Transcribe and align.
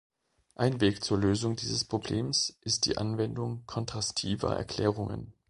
Ein 0.55 0.81
Weg 0.81 1.03
zur 1.03 1.19
Lösung 1.19 1.55
dieses 1.57 1.85
Problems 1.85 2.57
ist 2.61 2.87
die 2.87 2.97
Anwendung 2.97 3.63
kontrastiver 3.67 4.51
Erklärungen. 4.57 5.35